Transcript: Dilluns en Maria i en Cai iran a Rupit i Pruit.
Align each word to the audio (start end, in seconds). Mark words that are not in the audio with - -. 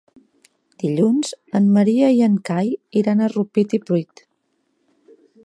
Dilluns 0.83 1.29
en 1.59 1.67
Maria 1.75 2.09
i 2.21 2.23
en 2.29 2.39
Cai 2.51 2.73
iran 3.03 3.23
a 3.23 3.29
Rupit 3.37 3.77
i 3.81 3.83
Pruit. 3.87 4.27